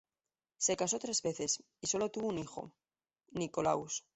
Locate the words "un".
2.29-2.39